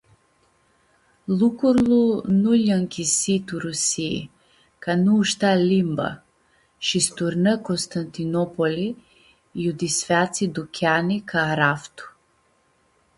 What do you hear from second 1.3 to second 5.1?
Lucurlu nu lji ãnchisi tu Rusii ca